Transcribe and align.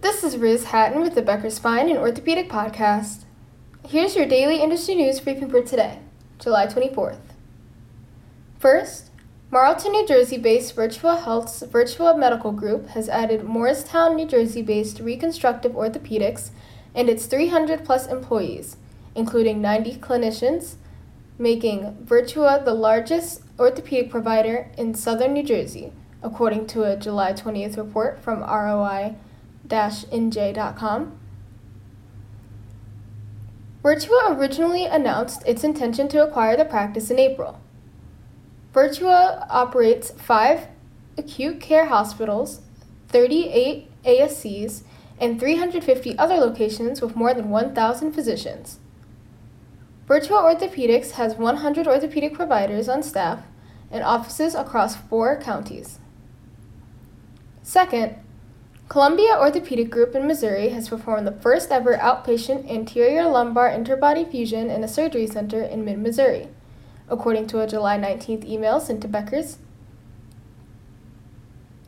This 0.00 0.22
is 0.22 0.36
Riz 0.36 0.66
Hatton 0.66 1.02
with 1.02 1.16
the 1.16 1.22
Becker 1.22 1.50
Spine 1.50 1.88
and 1.88 1.98
Orthopedic 1.98 2.48
Podcast. 2.48 3.24
Here's 3.88 4.14
your 4.14 4.26
daily 4.26 4.62
industry 4.62 4.94
news 4.94 5.18
briefing 5.18 5.50
for 5.50 5.60
today, 5.60 5.98
July 6.38 6.68
24th. 6.68 7.18
First, 8.60 9.10
Marlton, 9.50 9.90
New 9.90 10.06
Jersey 10.06 10.38
based 10.38 10.76
Virtua 10.76 11.24
Health's 11.24 11.64
Virtua 11.64 12.16
Medical 12.16 12.52
Group 12.52 12.90
has 12.90 13.08
added 13.08 13.40
Moorestown, 13.40 14.14
New 14.14 14.26
Jersey 14.28 14.62
based 14.62 15.00
Reconstructive 15.00 15.72
Orthopedics 15.72 16.50
and 16.94 17.10
its 17.10 17.26
300 17.26 17.84
plus 17.84 18.06
employees, 18.06 18.76
including 19.16 19.60
90 19.60 19.96
clinicians, 19.96 20.76
making 21.38 21.96
Virtua 22.04 22.64
the 22.64 22.74
largest 22.74 23.42
orthopedic 23.58 24.12
provider 24.12 24.70
in 24.78 24.94
southern 24.94 25.32
New 25.32 25.42
Jersey, 25.42 25.92
according 26.22 26.68
to 26.68 26.84
a 26.84 26.96
July 26.96 27.32
20th 27.32 27.76
report 27.76 28.22
from 28.22 28.44
ROI-NJ.com. 29.70 31.18
Virtua 33.82 34.38
originally 34.38 34.84
announced 34.84 35.46
its 35.46 35.64
intention 35.64 36.08
to 36.08 36.22
acquire 36.22 36.56
the 36.56 36.64
practice 36.64 37.10
in 37.10 37.18
April. 37.18 37.60
Virtua 38.74 39.46
operates 39.48 40.10
five 40.10 40.68
acute 41.16 41.60
care 41.60 41.86
hospitals, 41.86 42.60
38 43.08 43.90
ASCs, 44.04 44.82
and 45.20 45.40
350 45.40 46.18
other 46.18 46.36
locations 46.36 47.00
with 47.00 47.16
more 47.16 47.34
than 47.34 47.50
1,000 47.50 48.12
physicians. 48.12 48.78
Virtua 50.06 50.54
Orthopedics 50.54 51.12
has 51.12 51.34
100 51.34 51.86
orthopedic 51.86 52.34
providers 52.34 52.88
on 52.88 53.02
staff 53.02 53.42
and 53.90 54.02
offices 54.02 54.54
across 54.54 54.96
four 54.96 55.40
counties. 55.40 55.98
Second, 57.62 58.16
Columbia 58.88 59.36
Orthopedic 59.38 59.90
Group 59.90 60.14
in 60.14 60.26
Missouri 60.26 60.70
has 60.70 60.88
performed 60.88 61.26
the 61.26 61.32
first 61.32 61.70
ever 61.70 61.98
outpatient 61.98 62.70
anterior 62.70 63.28
lumbar 63.28 63.68
interbody 63.68 64.28
fusion 64.28 64.70
in 64.70 64.82
a 64.82 64.88
surgery 64.88 65.26
center 65.26 65.60
in 65.60 65.84
mid 65.84 65.98
Missouri, 65.98 66.48
according 67.06 67.46
to 67.48 67.60
a 67.60 67.66
July 67.66 67.98
19th 67.98 68.46
email 68.46 68.80
sent 68.80 69.02
to 69.02 69.08
Becker's. 69.08 69.58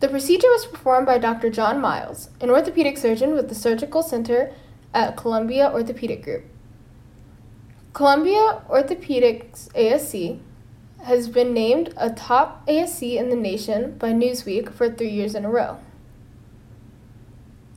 The 0.00 0.08
procedure 0.08 0.48
was 0.48 0.66
performed 0.66 1.06
by 1.06 1.16
Dr. 1.16 1.48
John 1.48 1.80
Miles, 1.80 2.28
an 2.38 2.50
orthopedic 2.50 2.98
surgeon 2.98 3.32
with 3.32 3.48
the 3.48 3.54
Surgical 3.54 4.02
Center 4.02 4.52
at 4.92 5.16
Columbia 5.16 5.70
Orthopedic 5.72 6.22
Group. 6.22 6.44
Columbia 7.94 8.60
Orthopedics 8.68 9.68
ASC 9.72 10.38
has 11.04 11.30
been 11.30 11.54
named 11.54 11.94
a 11.96 12.10
top 12.10 12.66
ASC 12.66 13.16
in 13.16 13.30
the 13.30 13.36
nation 13.36 13.96
by 13.96 14.12
Newsweek 14.12 14.70
for 14.70 14.90
three 14.90 15.08
years 15.08 15.34
in 15.34 15.46
a 15.46 15.50
row. 15.50 15.78